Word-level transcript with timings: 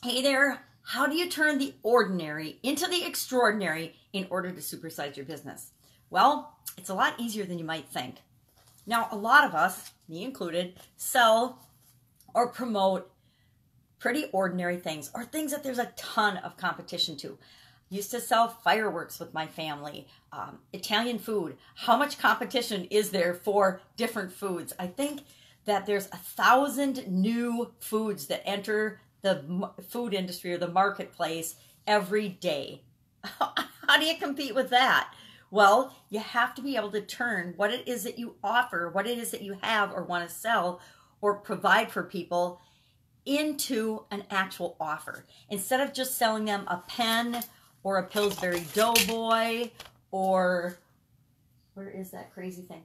Hey 0.00 0.22
there, 0.22 0.64
how 0.82 1.08
do 1.08 1.16
you 1.16 1.28
turn 1.28 1.58
the 1.58 1.74
ordinary 1.82 2.60
into 2.62 2.86
the 2.86 3.04
extraordinary 3.04 3.96
in 4.12 4.28
order 4.30 4.52
to 4.52 4.60
supersize 4.60 5.16
your 5.16 5.26
business? 5.26 5.72
Well, 6.08 6.56
it's 6.76 6.88
a 6.88 6.94
lot 6.94 7.18
easier 7.18 7.44
than 7.44 7.58
you 7.58 7.64
might 7.64 7.88
think. 7.88 8.18
Now, 8.86 9.08
a 9.10 9.16
lot 9.16 9.44
of 9.44 9.56
us, 9.56 9.90
me 10.08 10.22
included, 10.22 10.74
sell 10.96 11.66
or 12.32 12.46
promote 12.46 13.10
pretty 13.98 14.26
ordinary 14.26 14.76
things 14.76 15.10
or 15.16 15.24
things 15.24 15.50
that 15.50 15.64
there's 15.64 15.80
a 15.80 15.92
ton 15.96 16.36
of 16.36 16.56
competition 16.56 17.16
to. 17.16 17.36
Used 17.90 18.12
to 18.12 18.20
sell 18.20 18.46
fireworks 18.46 19.18
with 19.18 19.34
my 19.34 19.48
family, 19.48 20.06
um, 20.32 20.60
Italian 20.72 21.18
food. 21.18 21.56
How 21.74 21.96
much 21.96 22.20
competition 22.20 22.84
is 22.84 23.10
there 23.10 23.34
for 23.34 23.80
different 23.96 24.30
foods? 24.30 24.72
I 24.78 24.86
think 24.86 25.22
that 25.64 25.86
there's 25.86 26.06
a 26.06 26.18
thousand 26.18 27.08
new 27.08 27.72
foods 27.80 28.28
that 28.28 28.46
enter 28.46 29.00
the 29.22 29.70
food 29.88 30.14
industry 30.14 30.52
or 30.52 30.58
the 30.58 30.68
marketplace 30.68 31.56
every 31.86 32.28
day. 32.28 32.82
How 33.22 33.98
do 33.98 34.04
you 34.04 34.16
compete 34.16 34.54
with 34.54 34.70
that? 34.70 35.12
Well, 35.50 35.94
you 36.10 36.18
have 36.20 36.54
to 36.56 36.62
be 36.62 36.76
able 36.76 36.90
to 36.90 37.00
turn 37.00 37.54
what 37.56 37.72
it 37.72 37.88
is 37.88 38.04
that 38.04 38.18
you 38.18 38.36
offer, 38.44 38.90
what 38.90 39.06
it 39.06 39.18
is 39.18 39.30
that 39.30 39.42
you 39.42 39.56
have 39.62 39.92
or 39.92 40.02
want 40.04 40.28
to 40.28 40.34
sell 40.34 40.80
or 41.20 41.38
provide 41.38 41.90
for 41.90 42.02
people 42.02 42.60
into 43.24 44.04
an 44.10 44.24
actual 44.30 44.76
offer. 44.78 45.24
Instead 45.50 45.80
of 45.80 45.94
just 45.94 46.16
selling 46.16 46.44
them 46.44 46.64
a 46.68 46.82
pen 46.86 47.42
or 47.82 47.98
a 47.98 48.06
Pillsbury 48.06 48.64
Doughboy 48.74 49.70
or 50.10 50.78
where 51.74 51.90
is 51.90 52.10
that 52.10 52.32
crazy 52.34 52.62
thing? 52.62 52.82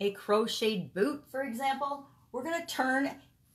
A 0.00 0.10
crocheted 0.12 0.94
boot, 0.94 1.22
for 1.30 1.42
example. 1.42 2.06
We're 2.32 2.42
going 2.42 2.60
to 2.60 2.66
turn 2.66 3.10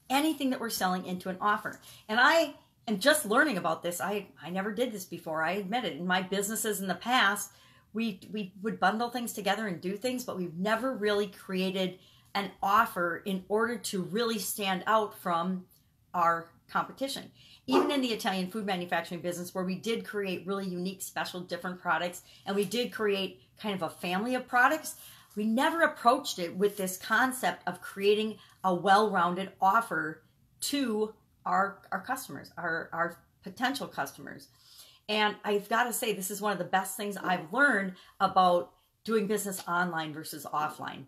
anything 0.09 0.49
that 0.49 0.59
we're 0.59 0.69
selling 0.69 1.05
into 1.05 1.29
an 1.29 1.37
offer. 1.41 1.79
And 2.07 2.19
I 2.19 2.55
am 2.87 2.99
just 2.99 3.25
learning 3.25 3.57
about 3.57 3.83
this. 3.83 3.99
I, 3.99 4.27
I 4.41 4.49
never 4.49 4.71
did 4.71 4.91
this 4.91 5.05
before. 5.05 5.43
I 5.43 5.53
admit 5.53 5.85
it. 5.85 5.97
In 5.97 6.07
my 6.07 6.21
businesses 6.21 6.79
in 6.79 6.87
the 6.87 6.95
past, 6.95 7.51
we 7.93 8.19
we 8.31 8.53
would 8.61 8.79
bundle 8.79 9.09
things 9.09 9.33
together 9.33 9.67
and 9.67 9.81
do 9.81 9.97
things, 9.97 10.23
but 10.23 10.37
we've 10.37 10.57
never 10.57 10.93
really 10.93 11.27
created 11.27 11.99
an 12.35 12.51
offer 12.61 13.23
in 13.25 13.43
order 13.49 13.77
to 13.77 14.03
really 14.03 14.37
stand 14.37 14.83
out 14.85 15.17
from 15.19 15.65
our 16.13 16.49
competition. 16.69 17.31
Even 17.65 17.91
in 17.91 18.01
the 18.01 18.09
Italian 18.09 18.51
food 18.51 18.65
manufacturing 18.65 19.21
business, 19.21 19.55
where 19.55 19.63
we 19.63 19.75
did 19.75 20.05
create 20.05 20.45
really 20.45 20.67
unique, 20.67 21.01
special, 21.01 21.41
different 21.41 21.81
products, 21.81 22.21
and 22.45 22.55
we 22.55 22.63
did 22.63 22.91
create 22.91 23.41
kind 23.59 23.75
of 23.75 23.81
a 23.81 23.89
family 23.89 24.35
of 24.35 24.47
products, 24.47 24.95
we 25.35 25.45
never 25.45 25.81
approached 25.81 26.39
it 26.39 26.55
with 26.55 26.77
this 26.77 26.97
concept 26.97 27.63
of 27.67 27.81
creating 27.81 28.37
a 28.67 28.73
well-rounded 28.73 29.49
offer 29.61 30.21
to 30.59 31.13
our 31.45 31.79
our 31.91 32.01
customers, 32.01 32.51
our 32.57 32.89
our 32.91 33.17
potential 33.41 33.87
customers. 33.87 34.49
And 35.07 35.37
I've 35.45 35.69
got 35.69 35.85
to 35.85 35.93
say, 35.93 36.11
this 36.11 36.29
is 36.29 36.41
one 36.41 36.51
of 36.51 36.57
the 36.57 36.65
best 36.65 36.97
things 36.97 37.15
I've 37.15 37.53
learned 37.53 37.93
about 38.19 38.73
doing 39.05 39.25
business 39.25 39.63
online 39.69 40.13
versus 40.13 40.45
offline. 40.53 41.05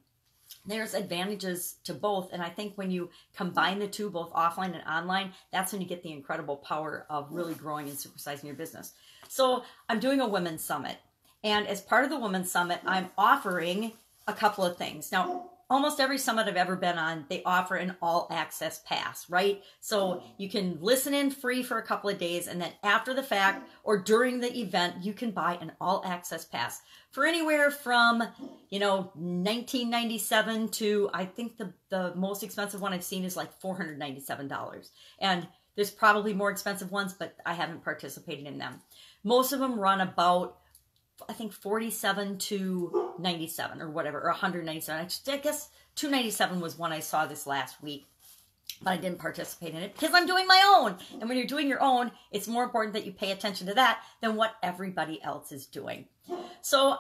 There's 0.66 0.94
advantages 0.94 1.76
to 1.84 1.94
both 1.94 2.32
and 2.32 2.42
i 2.42 2.50
think 2.50 2.76
when 2.76 2.90
you 2.90 3.10
combine 3.36 3.78
the 3.80 3.88
two 3.88 4.10
both 4.10 4.32
offline 4.34 4.74
and 4.74 4.84
online 4.88 5.34
that's 5.52 5.72
when 5.72 5.82
you 5.82 5.88
get 5.88 6.02
the 6.02 6.12
incredible 6.12 6.58
power 6.58 7.06
of 7.10 7.28
really 7.32 7.54
growing 7.54 7.88
and 7.88 7.98
supersizing 7.98 8.46
your 8.46 8.56
business. 8.56 8.94
So 9.28 9.64
i'm 9.90 10.00
doing 10.00 10.22
a 10.22 10.28
women's 10.28 10.64
summit 10.64 10.98
and 11.44 11.68
as 11.68 11.82
part 11.82 12.04
of 12.04 12.10
the 12.10 12.20
women's 12.20 12.52
summit 12.52 12.80
i'm 12.86 13.10
offering 13.18 13.94
a 14.28 14.34
couple 14.34 14.64
of 14.66 14.78
things. 14.78 15.12
Now 15.12 15.52
almost 15.70 16.00
every 16.00 16.18
summit 16.18 16.48
I've 16.48 16.56
ever 16.56 16.76
been 16.76 16.98
on, 16.98 17.26
they 17.30 17.44
offer 17.44 17.76
an 17.76 17.96
all 18.02 18.28
access 18.32 18.82
pass, 18.86 19.30
right? 19.30 19.64
So 19.80 20.24
you 20.38 20.50
can 20.50 20.80
listen 20.82 21.14
in 21.14 21.30
free 21.30 21.62
for 21.64 21.78
a 21.78 21.84
couple 21.84 22.10
of 22.10 22.18
days, 22.18 22.48
and 22.48 22.62
then 22.62 22.72
after 22.84 23.14
the 23.14 23.24
fact 23.24 23.70
or 23.84 23.98
during 23.98 24.40
the 24.40 24.58
event, 24.58 25.04
you 25.04 25.14
can 25.14 25.32
buy 25.32 25.58
an 25.62 25.72
all 25.80 26.02
access 26.06 26.46
pass 26.46 26.82
for 27.12 27.26
anywhere 27.26 27.72
from, 27.72 28.24
you 28.70 28.80
know, 28.80 29.12
1997 29.16 30.70
to 30.70 31.10
I 31.14 31.26
think 31.26 31.58
the, 31.58 31.74
the 31.90 32.14
most 32.16 32.44
expensive 32.44 32.82
one 32.82 32.94
I've 32.94 33.04
seen 33.04 33.24
is 33.24 33.38
like 33.38 33.60
$497. 33.62 34.90
And 35.20 35.48
there's 35.76 35.92
probably 35.92 36.34
more 36.34 36.52
expensive 36.52 36.92
ones, 36.92 37.14
but 37.14 37.36
I 37.46 37.54
haven't 37.54 37.84
participated 37.84 38.46
in 38.46 38.58
them. 38.58 38.82
Most 39.24 39.54
of 39.54 39.60
them 39.60 39.80
run 39.80 40.02
about 40.02 40.59
I 41.28 41.34
think 41.34 41.54
47 41.54 42.38
to 42.38 43.14
97 43.20 43.82
or 43.82 43.90
whatever, 43.90 44.22
or 44.22 44.30
197. 44.30 45.10
I 45.28 45.38
guess 45.38 45.70
297 45.96 46.62
was 46.62 46.78
one 46.78 46.92
I 46.92 47.00
saw 47.00 47.26
this 47.26 47.46
last 47.46 47.82
week, 47.84 48.08
but 48.82 48.92
I 48.92 48.98
didn't 48.98 49.20
participate 49.20 49.74
in 49.74 49.82
it 49.82 49.94
because 49.94 50.14
I'm 50.14 50.26
doing 50.28 50.48
my 50.48 50.64
own. 50.78 50.98
And 51.20 51.28
when 51.28 51.38
you're 51.38 51.48
doing 51.48 51.68
your 51.68 51.82
own, 51.82 52.12
it's 52.32 52.48
more 52.48 52.64
important 52.64 52.94
that 52.94 53.06
you 53.06 53.12
pay 53.12 53.32
attention 53.32 53.68
to 53.68 53.74
that 53.74 54.02
than 54.22 54.36
what 54.36 54.56
everybody 54.64 55.22
else 55.22 55.52
is 55.52 55.66
doing. 55.66 56.06
So 56.62 56.98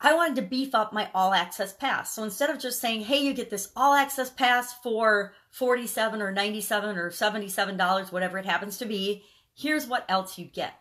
I 0.00 0.14
wanted 0.14 0.36
to 0.36 0.42
beef 0.42 0.74
up 0.74 0.92
my 0.92 1.08
all 1.14 1.32
access 1.32 1.72
pass. 1.72 2.14
So 2.14 2.24
instead 2.24 2.50
of 2.50 2.58
just 2.58 2.80
saying, 2.80 3.02
hey, 3.02 3.18
you 3.18 3.32
get 3.32 3.50
this 3.50 3.70
all 3.74 3.94
access 3.94 4.30
pass 4.30 4.74
for 4.74 5.34
47 5.50 6.20
or 6.20 6.30
97 6.30 6.96
or 6.98 7.10
$77, 7.10 8.12
whatever 8.12 8.38
it 8.38 8.44
happens 8.44 8.76
to 8.78 8.84
be, 8.84 9.24
here's 9.54 9.86
what 9.86 10.04
else 10.08 10.38
you 10.38 10.44
get. 10.44 10.74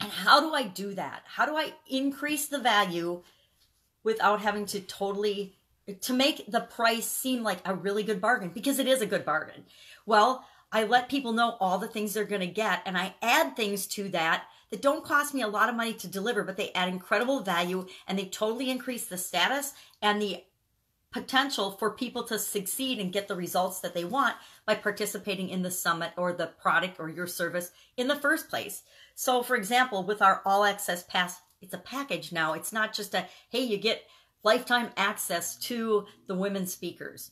And 0.00 0.10
how 0.10 0.40
do 0.40 0.52
I 0.52 0.64
do 0.64 0.94
that? 0.94 1.22
How 1.24 1.46
do 1.46 1.56
I 1.56 1.72
increase 1.88 2.46
the 2.46 2.58
value 2.58 3.22
without 4.04 4.40
having 4.40 4.66
to 4.66 4.80
totally 4.80 5.56
to 6.00 6.12
make 6.12 6.50
the 6.50 6.60
price 6.60 7.06
seem 7.06 7.42
like 7.42 7.58
a 7.64 7.74
really 7.74 8.02
good 8.02 8.20
bargain 8.20 8.50
because 8.52 8.78
it 8.78 8.88
is 8.88 9.00
a 9.00 9.06
good 9.06 9.24
bargain. 9.24 9.64
Well, 10.04 10.44
I 10.72 10.84
let 10.84 11.08
people 11.08 11.32
know 11.32 11.56
all 11.60 11.78
the 11.78 11.88
things 11.88 12.12
they're 12.12 12.24
going 12.24 12.40
to 12.40 12.46
get 12.46 12.82
and 12.86 12.98
I 12.98 13.14
add 13.22 13.54
things 13.54 13.86
to 13.88 14.08
that 14.10 14.44
that 14.70 14.82
don't 14.82 15.04
cost 15.04 15.32
me 15.32 15.42
a 15.42 15.48
lot 15.48 15.68
of 15.68 15.76
money 15.76 15.94
to 15.94 16.08
deliver, 16.08 16.42
but 16.42 16.56
they 16.56 16.72
add 16.72 16.88
incredible 16.88 17.40
value 17.40 17.86
and 18.08 18.18
they 18.18 18.24
totally 18.24 18.70
increase 18.70 19.06
the 19.06 19.16
status 19.16 19.74
and 20.02 20.20
the 20.20 20.42
potential 21.12 21.70
for 21.70 21.90
people 21.92 22.24
to 22.24 22.38
succeed 22.38 22.98
and 22.98 23.12
get 23.12 23.28
the 23.28 23.36
results 23.36 23.80
that 23.80 23.94
they 23.94 24.04
want 24.04 24.34
by 24.66 24.74
participating 24.74 25.48
in 25.48 25.62
the 25.62 25.70
summit 25.70 26.10
or 26.16 26.32
the 26.32 26.46
product 26.46 26.98
or 26.98 27.08
your 27.08 27.28
service 27.28 27.70
in 27.96 28.08
the 28.08 28.16
first 28.16 28.50
place. 28.50 28.82
So, 29.18 29.42
for 29.42 29.56
example, 29.56 30.04
with 30.04 30.20
our 30.20 30.42
all 30.44 30.62
access 30.62 31.02
pass, 31.02 31.40
it's 31.62 31.72
a 31.72 31.78
package 31.78 32.32
now. 32.32 32.52
It's 32.52 32.72
not 32.72 32.92
just 32.92 33.14
a, 33.14 33.26
hey, 33.48 33.62
you 33.62 33.78
get 33.78 34.04
lifetime 34.44 34.90
access 34.98 35.56
to 35.56 36.04
the 36.26 36.34
women 36.34 36.66
speakers. 36.66 37.30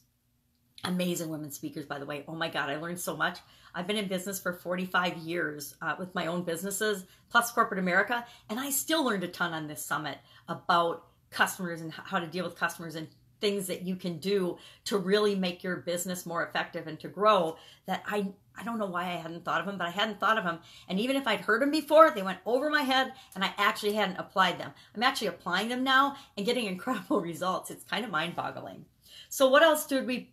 Amazing 0.82 1.28
women 1.28 1.50
speakers, 1.50 1.84
by 1.84 1.98
the 1.98 2.06
way. 2.06 2.24
Oh 2.26 2.34
my 2.34 2.48
God, 2.48 2.70
I 2.70 2.76
learned 2.76 2.98
so 2.98 3.14
much. 3.14 3.38
I've 3.74 3.86
been 3.86 3.98
in 3.98 4.08
business 4.08 4.40
for 4.40 4.54
45 4.54 5.18
years 5.18 5.74
uh, 5.82 5.94
with 5.98 6.14
my 6.14 6.26
own 6.26 6.42
businesses, 6.42 7.04
plus 7.28 7.52
corporate 7.52 7.80
America, 7.80 8.24
and 8.48 8.58
I 8.58 8.70
still 8.70 9.04
learned 9.04 9.24
a 9.24 9.28
ton 9.28 9.52
on 9.52 9.66
this 9.66 9.84
summit 9.84 10.16
about 10.48 11.08
customers 11.28 11.82
and 11.82 11.92
how 11.92 12.18
to 12.18 12.26
deal 12.26 12.46
with 12.46 12.56
customers 12.56 12.94
and 12.94 13.08
things 13.44 13.66
that 13.66 13.82
you 13.82 13.94
can 13.94 14.16
do 14.16 14.56
to 14.86 14.96
really 14.96 15.34
make 15.34 15.62
your 15.62 15.76
business 15.76 16.24
more 16.24 16.46
effective 16.46 16.86
and 16.86 16.98
to 16.98 17.08
grow 17.08 17.58
that 17.84 18.02
I 18.06 18.32
I 18.56 18.62
don't 18.62 18.78
know 18.78 18.86
why 18.86 19.02
I 19.02 19.16
hadn't 19.16 19.44
thought 19.44 19.60
of 19.60 19.66
them, 19.66 19.76
but 19.76 19.88
I 19.88 19.90
hadn't 19.90 20.18
thought 20.18 20.38
of 20.38 20.44
them. 20.44 20.60
And 20.88 20.98
even 20.98 21.16
if 21.16 21.26
I'd 21.26 21.40
heard 21.40 21.60
them 21.60 21.70
before, 21.70 22.10
they 22.10 22.22
went 22.22 22.38
over 22.46 22.70
my 22.70 22.82
head 22.82 23.12
and 23.34 23.44
I 23.44 23.52
actually 23.58 23.94
hadn't 23.94 24.16
applied 24.16 24.58
them. 24.58 24.70
I'm 24.94 25.02
actually 25.02 25.26
applying 25.26 25.68
them 25.68 25.84
now 25.84 26.16
and 26.36 26.46
getting 26.46 26.64
incredible 26.74 27.20
results. 27.20 27.70
It's 27.70 27.84
kind 27.84 28.02
of 28.02 28.10
mind 28.10 28.34
boggling. 28.34 28.86
So, 29.28 29.48
what 29.48 29.62
else 29.62 29.84
did 29.86 30.06
we, 30.06 30.30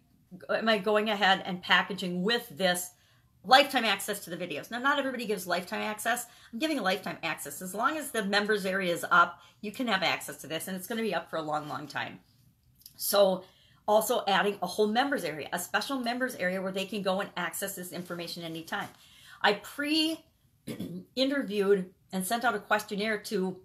am 0.49 0.69
I 0.69 0.77
going 0.77 1.09
ahead 1.09 1.43
and 1.45 1.61
packaging 1.61 2.23
with 2.23 2.47
this 2.49 2.91
lifetime 3.43 3.83
access 3.83 4.23
to 4.23 4.29
the 4.29 4.37
videos? 4.37 4.71
Now, 4.71 4.79
not 4.79 4.99
everybody 4.99 5.25
gives 5.25 5.47
lifetime 5.47 5.81
access. 5.81 6.27
I'm 6.53 6.59
giving 6.59 6.79
lifetime 6.79 7.17
access. 7.23 7.61
As 7.61 7.75
long 7.75 7.97
as 7.97 8.11
the 8.11 8.23
members 8.23 8.65
area 8.65 8.93
is 8.93 9.05
up, 9.11 9.41
you 9.59 9.73
can 9.73 9.87
have 9.87 10.03
access 10.03 10.37
to 10.37 10.47
this 10.47 10.69
and 10.69 10.77
it's 10.77 10.87
going 10.87 10.97
to 10.97 11.03
be 11.03 11.15
up 11.15 11.29
for 11.29 11.37
a 11.37 11.41
long, 11.41 11.67
long 11.67 11.87
time. 11.87 12.19
So, 13.01 13.43
also 13.87 14.23
adding 14.27 14.57
a 14.61 14.67
whole 14.67 14.87
members 14.87 15.23
area, 15.23 15.49
a 15.51 15.59
special 15.59 15.99
members 15.99 16.35
area 16.35 16.61
where 16.61 16.71
they 16.71 16.85
can 16.85 17.01
go 17.01 17.19
and 17.19 17.29
access 17.35 17.75
this 17.75 17.91
information 17.91 18.43
anytime. 18.43 18.87
I 19.41 19.53
pre 19.53 20.23
interviewed 21.15 21.89
and 22.13 22.25
sent 22.25 22.45
out 22.45 22.55
a 22.55 22.59
questionnaire 22.59 23.17
to 23.17 23.57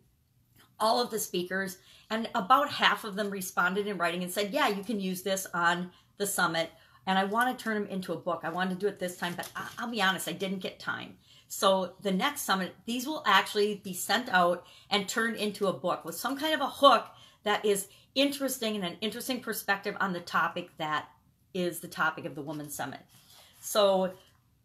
all 0.81 1.03
of 1.03 1.11
the 1.11 1.19
speakers, 1.19 1.77
and 2.11 2.29
about 2.35 2.71
half 2.71 3.05
of 3.05 3.15
them 3.15 3.31
responded 3.31 3.87
in 3.87 3.99
writing 3.99 4.23
and 4.23 4.33
said, 4.33 4.53
Yeah, 4.53 4.69
you 4.69 4.83
can 4.83 5.01
use 5.01 5.23
this 5.23 5.47
on 5.53 5.91
the 6.17 6.27
summit. 6.27 6.71
And 7.07 7.19
I 7.19 7.25
want 7.25 7.57
to 7.57 7.63
turn 7.63 7.75
them 7.75 7.91
into 7.91 8.15
a 8.15 8.17
book. 8.17 8.41
I 8.43 8.51
wanted 8.51 8.75
to 8.75 8.81
do 8.81 8.89
it 8.89 8.99
this 8.99 9.17
time, 9.17 9.35
but 9.37 9.49
I'll 9.79 9.91
be 9.91 10.03
honest, 10.03 10.29
I 10.29 10.33
didn't 10.33 10.59
get 10.59 10.81
time. 10.81 11.19
So 11.47 11.95
the 12.03 12.11
next 12.11 12.43
summit, 12.43 12.75
these 12.85 13.07
will 13.07 13.23
actually 13.27 13.81
be 13.85 13.93
sent 13.93 14.29
out 14.31 14.67
and 14.91 15.07
turned 15.07 15.37
into 15.37 15.69
a 15.69 15.73
book 15.73 16.05
with 16.05 16.17
some 16.17 16.37
kind 16.37 16.55
of 16.55 16.61
a 16.61 16.67
hook 16.67 17.07
that 17.47 17.65
is 17.65 17.87
interesting 18.17 18.75
and 18.75 18.85
an 18.85 18.97
interesting 19.01 19.41
perspective 19.41 19.97
on 20.01 20.13
the 20.13 20.21
topic 20.21 20.69
that 20.79 21.09
is 21.55 21.79
the 21.79 21.87
topic 21.87 22.25
of 22.25 22.35
the 22.35 22.43
Women's 22.43 22.75
Summit. 22.75 22.99
So 23.61 24.13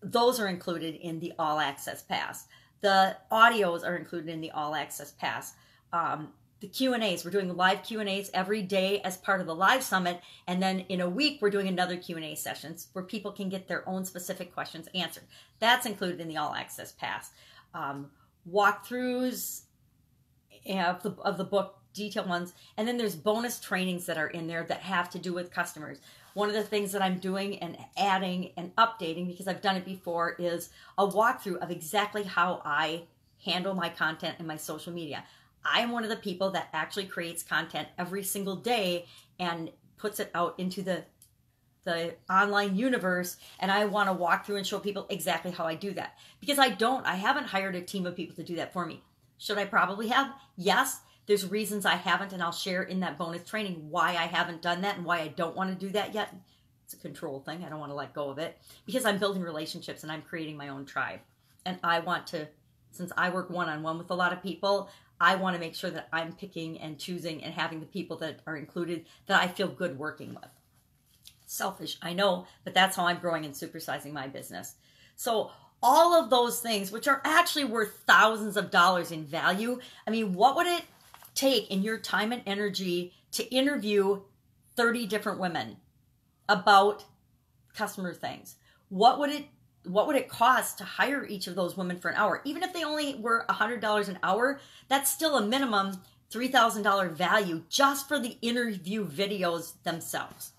those 0.02 0.40
are 0.40 0.48
included 0.48 0.96
in 0.96 1.20
the 1.20 1.32
All 1.38 1.60
Access 1.60 2.02
Pass. 2.02 2.48
The 2.82 3.16
audios 3.32 3.86
are 3.86 3.96
included 3.96 4.30
in 4.30 4.42
the 4.42 4.50
All 4.50 4.74
Access 4.74 5.12
Pass. 5.12 5.54
Um, 5.94 6.30
the 6.60 6.68
Q&As. 6.68 7.24
We're 7.24 7.32
doing 7.32 7.56
live 7.56 7.84
Q&As 7.84 8.32
every 8.34 8.64
day 8.64 9.00
as 9.02 9.18
part 9.18 9.42
of 9.42 9.48
the 9.48 9.56
live 9.56 9.84
summit 9.84 10.20
and 10.48 10.62
then 10.62 10.82
in 10.90 11.02
a 11.02 11.10
week 11.10 11.40
we're 11.40 11.50
doing 11.50 11.68
another 11.68 11.98
Q&A 11.98 12.36
sessions 12.36 12.88
where 12.94 13.04
people 13.04 13.32
can 13.32 13.50
get 13.50 13.68
their 13.68 13.88
own 13.88 14.06
specific 14.06 14.54
questions 14.54 14.88
answered. 14.94 15.24
That's 15.60 15.86
included 15.86 16.20
in 16.20 16.28
the 16.28 16.38
all 16.38 16.54
access 16.54 16.92
pass. 16.92 17.32
Um, 17.74 18.12
walkthroughs 18.48 19.62
of 20.70 21.02
the 21.02 21.12
of 21.24 21.38
the 21.38 21.44
book 21.44 21.81
detailed 21.94 22.30
ones 22.30 22.54
and 22.78 22.88
then 22.88 22.98
there's 22.98 23.16
bonus 23.16 23.60
trainings 23.60 24.06
that 24.06 24.18
are 24.18 24.28
in 24.28 24.48
there 24.48 24.64
that 24.64 24.80
have 24.82 25.10
to 25.10 25.20
do 25.20 25.34
with 25.34 25.52
customers 25.52 26.00
one 26.34 26.48
of 26.48 26.56
the 26.56 26.64
things 26.64 26.92
that 26.92 27.02
i'm 27.02 27.20
doing 27.20 27.58
and 27.60 27.78
adding 27.98 28.52
and 28.58 28.76
updating 28.76 29.28
because 29.28 29.48
i've 29.48 29.62
done 29.62 29.76
it 29.76 29.86
before 29.86 30.36
is 30.40 30.70
a 30.98 31.08
walkthrough 31.08 31.58
of 31.58 31.72
exactly 31.72 32.24
how 32.24 32.62
i 32.66 33.04
handle 33.46 33.74
my 33.74 33.90
content 33.90 34.36
and 34.40 34.48
my 34.48 34.58
social 34.58 34.94
media 34.94 35.24
i 35.66 35.80
am 35.80 35.92
one 35.92 36.04
of 36.04 36.10
the 36.10 36.16
people 36.16 36.52
that 36.52 36.70
actually 36.74 37.06
creates 37.06 37.44
content 37.44 37.88
every 37.98 38.24
single 38.24 38.56
day 38.56 39.06
and 39.40 39.72
puts 39.98 40.20
it 40.20 40.32
out 40.34 40.56
into 40.58 40.82
the 40.82 41.04
the 41.84 42.14
online 42.30 42.76
universe 42.76 43.38
and 43.60 43.72
I 43.72 43.86
want 43.86 44.08
to 44.08 44.14
walk 44.14 44.46
through 44.46 44.58
and 44.58 44.68
show 44.68 44.80
people 44.80 45.08
exactly 45.10 45.52
how 45.52 45.66
I 45.66 45.76
do 45.76 45.92
that. 45.94 46.18
Because 46.40 46.60
I 46.60 46.70
don't, 46.70 47.06
I 47.06 47.16
haven't 47.16 47.48
hired 47.48 47.76
a 47.76 47.82
team 47.82 48.06
of 48.06 48.16
people 48.16 48.36
to 48.36 48.44
do 48.44 48.56
that 48.58 48.74
for 48.74 48.86
me. 48.86 49.02
Should 49.38 49.58
I 49.58 49.66
probably 49.66 50.10
have? 50.10 50.32
Yes. 50.56 51.02
There's 51.28 51.50
reasons 51.50 51.86
I 51.86 51.96
haven't, 51.96 52.34
and 52.34 52.42
I'll 52.42 52.52
share 52.52 52.84
in 52.84 53.00
that 53.02 53.18
bonus 53.18 53.44
training 53.44 53.90
why 53.90 54.10
I 54.10 54.26
haven't 54.26 54.62
done 54.62 54.82
that 54.82 54.98
and 54.98 55.06
why 55.06 55.20
I 55.20 55.28
don't 55.30 55.56
want 55.56 55.70
to 55.70 55.86
do 55.86 55.92
that 55.94 56.14
yet. 56.14 56.34
It's 56.84 56.94
a 56.94 56.98
control 56.98 57.40
thing. 57.40 57.64
I 57.64 57.70
don't 57.70 57.80
want 57.80 57.92
to 57.92 57.96
let 57.96 58.14
go 58.14 58.30
of 58.30 58.38
it 58.38 58.58
because 58.86 59.06
I'm 59.06 59.18
building 59.18 59.42
relationships 59.42 60.04
and 60.04 60.12
I'm 60.12 60.24
creating 60.24 60.58
my 60.58 60.70
own 60.70 60.86
tribe. 60.86 61.20
And 61.66 61.78
I 61.84 62.00
want 62.00 62.28
to, 62.28 62.48
since 62.92 63.12
I 63.16 63.30
work 63.30 63.50
one 63.50 63.70
on 63.70 63.84
one 63.84 63.98
with 63.98 64.10
a 64.10 64.16
lot 64.16 64.34
of 64.34 64.44
people, 64.44 64.90
I 65.20 65.36
want 65.36 65.56
to 65.56 65.60
make 65.60 65.76
sure 65.76 65.92
that 65.92 66.10
I'm 66.12 66.34
picking 66.34 66.80
and 66.80 66.98
choosing 66.98 67.44
and 67.44 67.54
having 67.54 67.80
the 67.80 67.86
people 67.86 68.18
that 68.18 68.40
are 68.48 68.58
included 68.58 69.06
that 69.28 69.42
I 69.42 69.48
feel 69.48 69.68
good 69.68 69.98
working 69.98 70.34
with. 70.34 70.50
Selfish, 71.46 71.98
I 72.02 72.14
know, 72.14 72.48
but 72.64 72.74
that's 72.74 72.96
how 72.96 73.06
I'm 73.06 73.20
growing 73.20 73.46
and 73.46 73.54
supersizing 73.54 74.14
my 74.14 74.28
business. 74.28 74.76
So 75.16 75.52
all 75.84 76.14
of 76.14 76.30
those 76.30 76.60
things, 76.60 76.92
which 76.92 77.08
are 77.08 77.22
actually 77.24 77.66
worth 77.66 78.04
thousands 78.08 78.58
of 78.58 78.72
dollars 78.72 79.12
in 79.12 79.26
value. 79.26 79.80
I 80.08 80.12
mean, 80.12 80.34
what 80.34 80.56
would 80.56 80.68
it 80.68 80.84
take 81.34 81.70
in 81.72 81.84
your 81.84 81.98
time 81.98 82.32
and 82.32 82.42
energy 82.46 83.14
to 83.32 83.44
interview 83.54 84.22
30 84.76 85.06
different 85.08 85.40
women 85.40 85.78
about 86.50 87.06
customer 87.74 88.14
things? 88.14 88.56
What 88.90 89.20
would 89.20 89.30
it 89.30 89.46
what 89.84 90.06
would 90.06 90.16
it 90.16 90.30
cost 90.30 90.78
to 90.78 90.84
hire 90.84 91.26
each 91.26 91.48
of 91.48 91.56
those 91.56 91.76
women 91.76 91.98
for 91.98 92.10
an 92.10 92.16
hour? 92.16 92.42
Even 92.46 92.62
if 92.62 92.72
they 92.72 92.84
only 92.84 93.16
were 93.16 93.46
$100 93.50 94.08
an 94.08 94.20
hour, 94.22 94.60
that's 94.88 95.12
still 95.12 95.38
a 95.38 95.46
minimum 95.46 96.00
$3,000 96.32 97.12
value 97.12 97.64
just 97.68 98.08
for 98.08 98.20
the 98.20 98.38
interview 98.42 99.08
videos 99.08 99.74
themselves. 99.84 100.52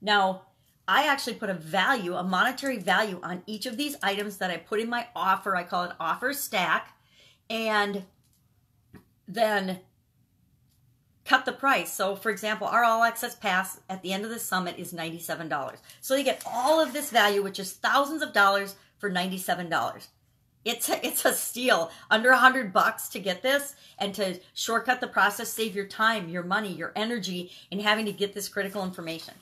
Now, 0.00 0.42
I 0.86 1.06
actually 1.06 1.34
put 1.34 1.50
a 1.50 1.54
value, 1.54 2.14
a 2.14 2.22
monetary 2.22 2.78
value 2.78 3.18
on 3.22 3.42
each 3.46 3.66
of 3.66 3.76
these 3.76 3.96
items 4.02 4.36
that 4.38 4.50
I 4.50 4.58
put 4.58 4.80
in 4.80 4.88
my 4.88 5.08
offer. 5.16 5.56
I 5.56 5.64
call 5.64 5.84
it 5.84 5.92
offer 5.98 6.32
stack. 6.32 6.96
And 7.48 8.04
then 9.26 9.80
cut 11.24 11.44
the 11.44 11.52
price. 11.52 11.92
So, 11.92 12.16
for 12.16 12.30
example, 12.30 12.66
our 12.66 12.84
all 12.84 13.02
access 13.02 13.34
pass 13.34 13.80
at 13.88 14.02
the 14.02 14.12
end 14.12 14.24
of 14.24 14.30
the 14.30 14.38
summit 14.38 14.78
is 14.78 14.92
$97. 14.92 15.76
So, 16.00 16.14
you 16.14 16.24
get 16.24 16.42
all 16.46 16.80
of 16.80 16.92
this 16.92 17.10
value, 17.10 17.42
which 17.42 17.58
is 17.58 17.72
thousands 17.72 18.22
of 18.22 18.32
dollars 18.32 18.76
for 18.98 19.10
$97. 19.10 20.08
It's 20.64 20.88
a, 20.88 21.06
it's 21.06 21.24
a 21.24 21.34
steal. 21.34 21.90
Under 22.10 22.30
a 22.30 22.38
hundred 22.38 22.72
bucks 22.72 23.08
to 23.10 23.18
get 23.18 23.42
this 23.42 23.74
and 23.98 24.14
to 24.14 24.40
shortcut 24.54 25.00
the 25.00 25.06
process, 25.06 25.52
save 25.52 25.76
your 25.76 25.86
time, 25.86 26.28
your 26.28 26.42
money, 26.42 26.72
your 26.72 26.92
energy 26.96 27.52
in 27.70 27.80
having 27.80 28.06
to 28.06 28.12
get 28.12 28.32
this 28.32 28.48
critical 28.48 28.82
information. 28.82 29.34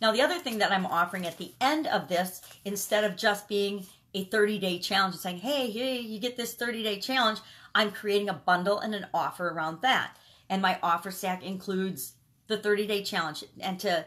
Now, 0.00 0.12
the 0.12 0.22
other 0.22 0.38
thing 0.38 0.58
that 0.58 0.70
I'm 0.70 0.86
offering 0.86 1.26
at 1.26 1.38
the 1.38 1.52
end 1.60 1.88
of 1.88 2.08
this, 2.08 2.42
instead 2.64 3.02
of 3.02 3.16
just 3.16 3.48
being 3.48 3.86
a 4.14 4.24
30 4.24 4.58
day 4.58 4.78
challenge 4.78 5.14
and 5.14 5.20
saying, 5.20 5.38
hey, 5.38 5.70
hey, 5.70 5.98
you 5.98 6.20
get 6.20 6.36
this 6.36 6.54
30 6.54 6.82
day 6.82 7.00
challenge, 7.00 7.40
I'm 7.74 7.90
creating 7.90 8.28
a 8.28 8.34
bundle 8.34 8.78
and 8.78 8.94
an 8.94 9.06
offer 9.12 9.48
around 9.48 9.82
that. 9.82 10.16
And 10.50 10.62
my 10.62 10.78
offer 10.82 11.10
stack 11.10 11.42
includes 11.44 12.14
the 12.46 12.56
30 12.56 12.86
day 12.86 13.02
challenge. 13.02 13.44
And 13.60 13.78
to 13.80 14.06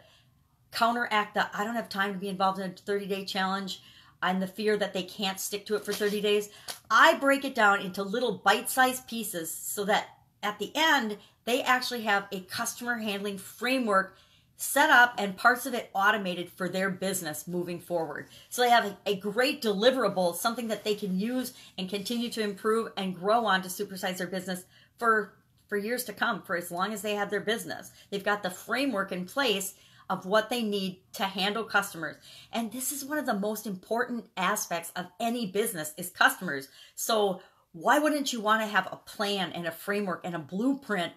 counteract 0.72 1.34
the 1.34 1.50
I 1.56 1.64
don't 1.64 1.76
have 1.76 1.90
time 1.90 2.14
to 2.14 2.20
be 2.20 2.30
involved 2.30 2.60
in 2.60 2.72
a 2.72 2.74
30 2.74 3.06
day 3.06 3.26
challenge 3.26 3.82
and 4.24 4.42
the 4.42 4.48
fear 4.48 4.78
that 4.78 4.94
they 4.94 5.04
can't 5.04 5.40
stick 5.40 5.66
to 5.66 5.76
it 5.76 5.84
for 5.84 5.94
30 5.94 6.22
days, 6.22 6.50
I 6.90 7.16
break 7.16 7.44
it 7.44 7.56
down 7.56 7.82
into 7.82 8.04
little 8.04 8.42
bite 8.44 8.70
sized 8.70 9.08
pieces 9.08 9.52
so 9.52 9.86
that 9.86 10.10
at 10.44 10.60
the 10.60 10.72
end, 10.76 11.18
they 11.46 11.64
actually 11.64 12.04
have 12.04 12.28
a 12.32 12.42
customer 12.42 12.98
handling 12.98 13.38
framework 13.38 14.16
set 14.58 14.92
up 14.92 15.16
and 15.18 15.36
parts 15.36 15.66
of 15.66 15.74
it 15.74 15.90
automated 15.96 16.48
for 16.48 16.70
their 16.70 16.92
business 16.92 17.48
moving 17.48 17.80
forward. 17.80 18.28
So 18.50 18.62
they 18.62 18.70
have 18.70 18.96
a, 19.08 19.16
great 19.16 19.60
deliverable, 19.60 20.36
something 20.36 20.68
that 20.68 20.84
they 20.84 20.94
can 20.94 21.20
use 21.20 21.54
and 21.80 21.90
continue 21.90 22.30
to 22.30 22.44
improve 22.44 22.92
and 22.96 23.16
grow 23.16 23.46
on 23.48 23.64
to 23.64 23.70
supersize 23.70 24.18
their 24.18 24.28
business 24.28 24.66
for 25.00 25.34
for 25.71 25.77
years 25.77 26.03
to 26.03 26.12
come, 26.12 26.41
for 26.41 26.57
as 26.57 26.69
long 26.69 26.91
as 26.91 27.01
they 27.01 27.15
have 27.15 27.29
their 27.29 27.39
business. 27.39 27.94
They've 28.09 28.21
got 28.21 28.44
the 28.44 28.50
framework 28.50 29.13
in 29.13 29.23
place 29.23 29.73
of 30.09 30.25
what 30.25 30.50
they 30.50 30.63
need 30.63 31.00
to 31.13 31.23
handle 31.23 31.63
customers. 31.63 32.18
And 32.51 32.69
this 32.73 32.91
is 32.91 33.06
one 33.06 33.18
of 33.18 33.25
the 33.25 33.39
most 33.39 33.65
important 33.65 34.25
aspects 34.35 34.91
of 34.97 35.06
any 35.18 35.45
business 35.45 35.94
is 35.97 36.09
customers. 36.09 36.68
So 36.95 37.41
why 37.71 38.00
wouldn't 38.00 38.33
you 38.33 38.41
want 38.41 38.63
to 38.63 38.68
have 38.68 38.89
a 38.91 38.97
plan 38.97 39.53
and 39.53 39.65
a 39.65 39.71
framework 39.71 40.25
and 40.25 40.35
a 40.35 40.39
blueprint 40.39 41.13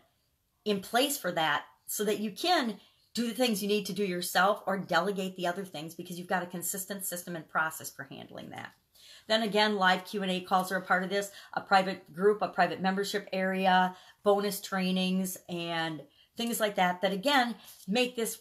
in 0.64 0.78
place 0.78 1.18
for 1.18 1.32
that 1.32 1.64
so 1.86 2.04
that 2.04 2.20
you 2.20 2.30
can 2.30 2.78
do 3.12 3.26
the 3.26 3.34
things 3.34 3.60
you 3.60 3.66
need 3.68 3.86
to 3.86 3.92
do 3.92 4.04
yourself 4.04 4.62
or 4.68 4.78
delegate 4.78 5.34
the 5.34 5.48
other 5.48 5.64
things 5.64 5.96
because 5.96 6.16
you've 6.16 6.28
got 6.28 6.44
a 6.44 6.46
consistent 6.46 7.04
system 7.04 7.34
and 7.34 7.48
process 7.48 7.90
for 7.90 8.04
handling 8.04 8.50
that. 8.50 8.70
Then 9.26 9.42
again, 9.42 9.76
live 9.76 10.04
Q&A 10.04 10.40
calls 10.40 10.70
are 10.72 10.76
a 10.76 10.82
part 10.82 11.04
of 11.04 11.10
this, 11.10 11.30
a 11.54 11.60
private 11.60 12.12
group, 12.12 12.42
a 12.42 12.48
private 12.48 12.80
membership 12.80 13.28
area, 13.32 13.96
bonus 14.22 14.60
trainings 14.60 15.36
and 15.48 16.02
things 16.36 16.60
like 16.60 16.74
that 16.76 17.00
that 17.02 17.12
again 17.12 17.54
make 17.86 18.16
this 18.16 18.40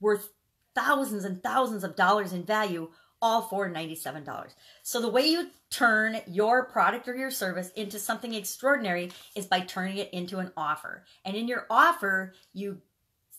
worth 0.00 0.30
thousands 0.74 1.24
and 1.24 1.42
thousands 1.42 1.84
of 1.84 1.96
dollars 1.96 2.32
in 2.32 2.44
value 2.44 2.90
all 3.22 3.42
for 3.42 3.68
$97. 3.68 4.52
So 4.82 5.00
the 5.00 5.08
way 5.08 5.26
you 5.26 5.48
turn 5.70 6.20
your 6.26 6.66
product 6.66 7.08
or 7.08 7.16
your 7.16 7.30
service 7.30 7.70
into 7.70 7.98
something 7.98 8.34
extraordinary 8.34 9.10
is 9.34 9.46
by 9.46 9.60
turning 9.60 9.96
it 9.96 10.12
into 10.12 10.38
an 10.38 10.52
offer. 10.56 11.04
And 11.24 11.34
in 11.34 11.48
your 11.48 11.66
offer, 11.70 12.34
you 12.52 12.82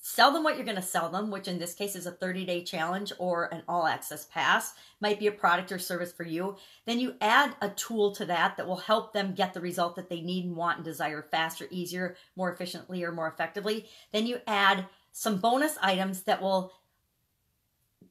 sell 0.07 0.31
them 0.31 0.41
what 0.41 0.55
you're 0.55 0.63
going 0.63 0.77
to 0.77 0.81
sell 0.81 1.09
them, 1.09 1.29
which 1.29 1.49
in 1.49 1.59
this 1.59 1.73
case 1.73 1.93
is 1.93 2.05
a 2.05 2.11
30 2.11 2.45
day 2.45 2.63
challenge 2.63 3.11
or 3.19 3.53
an 3.53 3.61
all 3.67 3.85
access 3.85 4.25
pass, 4.31 4.73
might 5.01 5.19
be 5.19 5.27
a 5.27 5.31
product 5.31 5.69
or 5.69 5.77
service 5.77 6.13
for 6.13 6.23
you. 6.23 6.55
Then 6.85 6.97
you 6.97 7.15
add 7.19 7.57
a 7.61 7.69
tool 7.71 8.15
to 8.15 8.25
that 8.25 8.55
that 8.55 8.65
will 8.65 8.77
help 8.77 9.11
them 9.11 9.35
get 9.35 9.53
the 9.53 9.59
result 9.59 9.97
that 9.97 10.09
they 10.09 10.21
need 10.21 10.45
and 10.45 10.55
want 10.55 10.77
and 10.77 10.85
desire 10.85 11.27
faster, 11.29 11.67
easier, 11.71 12.15
more 12.37 12.49
efficiently, 12.49 13.03
or 13.03 13.11
more 13.11 13.27
effectively. 13.27 13.85
Then 14.13 14.25
you 14.25 14.39
add 14.47 14.85
some 15.11 15.39
bonus 15.39 15.77
items 15.81 16.23
that 16.23 16.41
will 16.41 16.71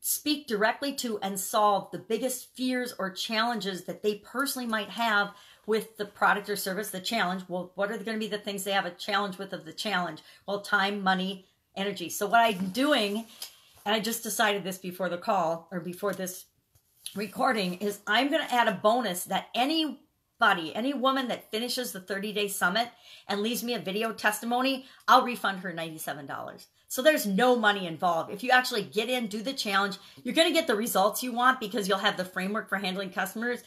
speak 0.01 0.47
directly 0.47 0.93
to 0.97 1.19
and 1.21 1.41
solve 1.41 1.91
the 1.93 1.99
biggest 1.99 2.55
fears 2.55 2.95
or 2.99 3.11
challenges 3.11 3.85
that 3.85 4.03
they 4.03 4.17
personally 4.17 4.69
might 4.69 4.91
have 4.91 5.31
with 5.65 5.97
the 5.97 6.05
product 6.05 6.51
or 6.51 6.57
service, 6.57 6.91
the 6.91 7.01
challenge. 7.01 7.45
Well, 7.49 7.73
what 7.75 7.91
are 7.91 7.97
going 7.97 8.19
to 8.19 8.19
be 8.19 8.29
the 8.29 8.37
things 8.37 8.65
they 8.65 8.73
have 8.73 8.85
a 8.85 8.91
challenge 8.91 9.39
with 9.39 9.55
of 9.55 9.65
the 9.65 9.73
challenge? 9.73 10.21
Well, 10.47 10.61
time, 10.61 11.03
money, 11.03 11.47
energy. 11.77 12.09
So 12.09 12.27
what 12.27 12.41
I'm 12.41 12.69
doing, 12.69 13.27
and 13.85 13.95
I 13.95 14.01
just 14.01 14.23
decided 14.23 14.65
this 14.65 14.79
before 14.79 15.09
the 15.09 15.19
call 15.19 15.69
or 15.71 15.81
before 15.81 16.13
this 16.13 16.47
recording, 17.15 17.75
is 17.75 18.01
I'm 18.07 18.31
going 18.31 18.47
to 18.47 18.55
add 18.55 18.69
a 18.69 18.73
bonus 18.73 19.25
that 19.25 19.49
anybody, 19.55 20.75
any 20.75 20.95
woman 20.95 21.29
that 21.29 21.51
finishes 21.51 21.93
the 21.93 22.01
30 22.01 22.33
day 22.33 22.49
summit 22.49 22.89
and 23.29 23.41
leaves 23.41 23.63
me 23.63 23.75
a 23.75 23.79
video 23.79 24.13
testimony, 24.13 24.87
I'll 25.07 25.25
refund 25.25 25.61
her 25.61 25.73
$97. 25.73 26.67
So 26.89 27.03
there's 27.03 27.27
no 27.27 27.57
money 27.57 27.87
involved. 27.87 28.31
If 28.31 28.45
you 28.45 28.51
actually 28.51 28.83
get 28.83 29.11
in, 29.11 29.27
do 29.27 29.43
the 29.43 29.53
challenge, 29.53 29.99
you're 30.23 30.35
going 30.35 30.49
to 30.49 30.55
get 30.55 30.67
the 30.67 30.77
results 30.77 31.23
you 31.23 31.33
want 31.33 31.61
because 31.61 31.89
you'll 31.89 31.99
have 31.99 32.17
the 32.17 32.25
framework 32.25 32.69
for 32.69 32.79
handling 32.79 33.11
customers 33.11 33.63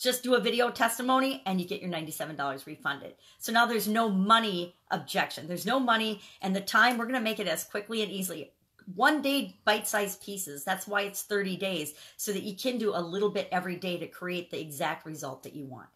just 0.00 0.22
do 0.22 0.34
a 0.34 0.40
video 0.40 0.70
testimony 0.70 1.42
and 1.44 1.60
you 1.60 1.66
get 1.66 1.82
your 1.82 1.90
$97 1.90 2.66
refunded. 2.66 3.14
So 3.38 3.52
now 3.52 3.66
there's 3.66 3.86
no 3.86 4.08
money 4.08 4.74
objection. 4.90 5.46
There's 5.46 5.66
no 5.66 5.78
money 5.78 6.22
and 6.40 6.56
the 6.56 6.60
time 6.60 6.96
we're 6.96 7.04
going 7.04 7.14
to 7.14 7.20
make 7.20 7.38
it 7.38 7.46
as 7.46 7.64
quickly 7.64 8.02
and 8.02 8.10
easily. 8.10 8.52
One 8.94 9.20
day 9.20 9.58
bite-sized 9.64 10.22
pieces. 10.22 10.64
That's 10.64 10.88
why 10.88 11.02
it's 11.02 11.22
30 11.22 11.56
days 11.58 11.94
so 12.16 12.32
that 12.32 12.42
you 12.42 12.56
can 12.56 12.78
do 12.78 12.94
a 12.94 13.00
little 13.00 13.28
bit 13.28 13.48
every 13.52 13.76
day 13.76 13.98
to 13.98 14.06
create 14.06 14.50
the 14.50 14.60
exact 14.60 15.04
result 15.04 15.42
that 15.42 15.54
you 15.54 15.66
want. 15.66 15.88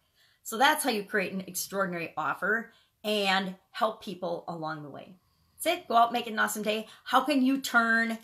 So 0.43 0.57
that's 0.57 0.83
how 0.83 0.91
you 0.91 1.03
create 1.03 1.33
an 1.33 1.43
extraordinary 1.47 2.13
offer 2.15 2.71
and 3.03 3.55
help 3.71 4.03
people 4.03 4.45
along 4.47 4.83
the 4.83 4.89
way. 4.89 5.15
That's 5.55 5.79
it. 5.79 5.87
Go 5.87 5.95
out, 5.95 6.13
make 6.13 6.27
it 6.27 6.33
an 6.33 6.39
awesome 6.39 6.61
day. 6.61 6.87
How 7.05 7.21
can 7.21 7.43
you 7.43 7.59
turn 7.59 8.19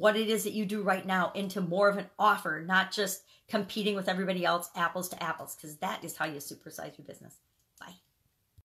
what 0.00 0.16
it 0.16 0.30
is 0.30 0.44
that 0.44 0.54
you 0.54 0.64
do 0.64 0.80
right 0.80 1.04
now 1.04 1.30
into 1.34 1.60
more 1.60 1.90
of 1.90 1.98
an 1.98 2.06
offer, 2.18 2.64
not 2.66 2.90
just 2.90 3.22
competing 3.48 3.94
with 3.94 4.08
everybody 4.08 4.46
else, 4.46 4.70
apples 4.74 5.10
to 5.10 5.22
apples, 5.22 5.54
because 5.54 5.76
that 5.76 6.02
is 6.02 6.16
how 6.16 6.24
you 6.24 6.38
supersize 6.38 6.96
your 6.96 7.06
business. 7.06 7.36